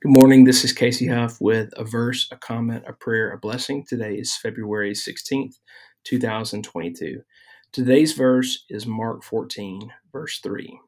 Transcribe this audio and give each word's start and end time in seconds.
Good 0.00 0.12
morning. 0.12 0.44
This 0.44 0.62
is 0.62 0.72
Casey 0.72 1.08
Hough 1.08 1.40
with 1.40 1.72
a 1.76 1.82
verse, 1.82 2.28
a 2.30 2.36
comment, 2.36 2.84
a 2.86 2.92
prayer, 2.92 3.32
a 3.32 3.36
blessing. 3.36 3.84
Today 3.84 4.14
is 4.14 4.36
February 4.36 4.92
16th, 4.92 5.56
2022. 6.04 7.22
Today's 7.72 8.12
verse 8.12 8.64
is 8.70 8.86
Mark 8.86 9.24
14, 9.24 9.92
verse 10.12 10.38
3. 10.38 10.78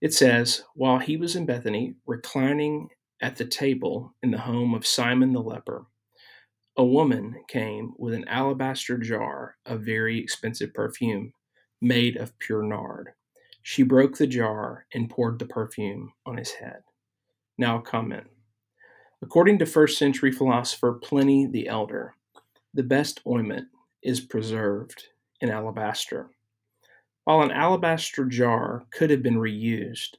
It 0.00 0.14
says, 0.14 0.64
While 0.74 1.00
he 1.00 1.18
was 1.18 1.36
in 1.36 1.44
Bethany, 1.44 1.96
reclining 2.06 2.88
at 3.20 3.36
the 3.36 3.44
table 3.44 4.14
in 4.22 4.30
the 4.30 4.38
home 4.38 4.72
of 4.72 4.86
Simon 4.86 5.34
the 5.34 5.42
leper, 5.42 5.84
a 6.78 6.84
woman 6.84 7.44
came 7.46 7.92
with 7.98 8.14
an 8.14 8.26
alabaster 8.26 8.96
jar 8.96 9.56
of 9.66 9.82
very 9.82 10.18
expensive 10.18 10.72
perfume 10.72 11.34
made 11.82 12.16
of 12.16 12.38
pure 12.38 12.62
nard. 12.62 13.10
She 13.62 13.82
broke 13.82 14.16
the 14.16 14.26
jar 14.26 14.86
and 14.94 15.10
poured 15.10 15.38
the 15.38 15.44
perfume 15.44 16.14
on 16.24 16.38
his 16.38 16.52
head. 16.52 16.84
Now, 17.60 17.76
a 17.76 17.82
comment. 17.82 18.24
According 19.20 19.58
to 19.58 19.66
first 19.66 19.98
century 19.98 20.32
philosopher 20.32 20.94
Pliny 20.94 21.44
the 21.44 21.68
Elder, 21.68 22.14
the 22.72 22.82
best 22.82 23.20
ointment 23.26 23.68
is 24.02 24.18
preserved 24.18 25.08
in 25.42 25.50
alabaster. 25.50 26.30
While 27.24 27.42
an 27.42 27.50
alabaster 27.50 28.24
jar 28.24 28.84
could 28.90 29.10
have 29.10 29.22
been 29.22 29.34
reused, 29.34 30.14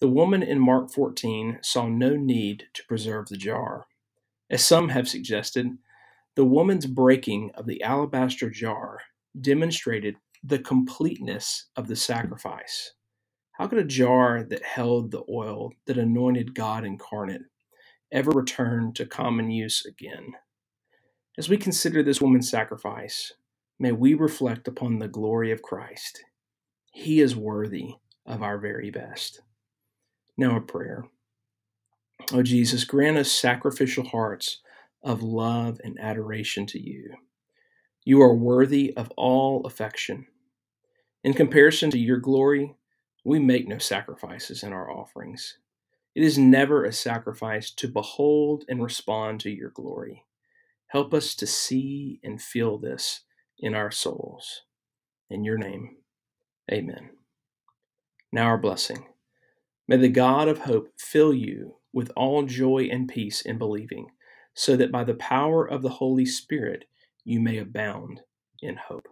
the 0.00 0.08
woman 0.08 0.42
in 0.42 0.60
Mark 0.60 0.92
14 0.92 1.60
saw 1.62 1.88
no 1.88 2.14
need 2.14 2.64
to 2.74 2.84
preserve 2.84 3.26
the 3.28 3.38
jar. 3.38 3.86
As 4.50 4.62
some 4.62 4.90
have 4.90 5.08
suggested, 5.08 5.68
the 6.36 6.44
woman's 6.44 6.84
breaking 6.84 7.52
of 7.54 7.64
the 7.64 7.82
alabaster 7.82 8.50
jar 8.50 8.98
demonstrated 9.40 10.16
the 10.44 10.58
completeness 10.58 11.70
of 11.74 11.88
the 11.88 11.96
sacrifice. 11.96 12.92
How 13.62 13.68
could 13.68 13.78
a 13.78 13.84
jar 13.84 14.42
that 14.42 14.64
held 14.64 15.12
the 15.12 15.22
oil 15.30 15.72
that 15.86 15.96
anointed 15.96 16.52
God 16.52 16.84
incarnate 16.84 17.42
ever 18.10 18.32
return 18.32 18.92
to 18.94 19.06
common 19.06 19.52
use 19.52 19.86
again? 19.86 20.32
As 21.38 21.48
we 21.48 21.56
consider 21.56 22.02
this 22.02 22.20
woman's 22.20 22.50
sacrifice, 22.50 23.34
may 23.78 23.92
we 23.92 24.14
reflect 24.14 24.66
upon 24.66 24.98
the 24.98 25.06
glory 25.06 25.52
of 25.52 25.62
Christ. 25.62 26.24
He 26.92 27.20
is 27.20 27.36
worthy 27.36 27.94
of 28.26 28.42
our 28.42 28.58
very 28.58 28.90
best. 28.90 29.42
Now, 30.36 30.56
a 30.56 30.60
prayer. 30.60 31.04
Oh, 32.32 32.42
Jesus, 32.42 32.82
grant 32.82 33.16
us 33.16 33.30
sacrificial 33.30 34.08
hearts 34.08 34.60
of 35.04 35.22
love 35.22 35.80
and 35.84 36.00
adoration 36.00 36.66
to 36.66 36.80
you. 36.80 37.14
You 38.04 38.22
are 38.22 38.34
worthy 38.34 38.92
of 38.96 39.12
all 39.16 39.64
affection. 39.64 40.26
In 41.22 41.32
comparison 41.32 41.92
to 41.92 41.98
your 41.98 42.18
glory, 42.18 42.74
we 43.24 43.38
make 43.38 43.68
no 43.68 43.78
sacrifices 43.78 44.62
in 44.62 44.72
our 44.72 44.90
offerings. 44.90 45.58
It 46.14 46.22
is 46.22 46.38
never 46.38 46.84
a 46.84 46.92
sacrifice 46.92 47.70
to 47.72 47.88
behold 47.88 48.64
and 48.68 48.82
respond 48.82 49.40
to 49.40 49.50
your 49.50 49.70
glory. 49.70 50.24
Help 50.88 51.14
us 51.14 51.34
to 51.36 51.46
see 51.46 52.20
and 52.22 52.40
feel 52.40 52.76
this 52.76 53.22
in 53.58 53.74
our 53.74 53.90
souls. 53.90 54.62
In 55.30 55.44
your 55.44 55.56
name, 55.56 55.96
amen. 56.70 57.10
Now, 58.30 58.46
our 58.46 58.58
blessing. 58.58 59.06
May 59.88 59.96
the 59.96 60.08
God 60.08 60.48
of 60.48 60.60
hope 60.60 60.88
fill 60.98 61.34
you 61.34 61.76
with 61.92 62.10
all 62.16 62.44
joy 62.44 62.88
and 62.90 63.08
peace 63.08 63.42
in 63.42 63.58
believing, 63.58 64.08
so 64.54 64.76
that 64.76 64.92
by 64.92 65.04
the 65.04 65.14
power 65.14 65.66
of 65.66 65.82
the 65.82 65.88
Holy 65.88 66.26
Spirit 66.26 66.84
you 67.24 67.40
may 67.40 67.58
abound 67.58 68.20
in 68.60 68.76
hope. 68.76 69.08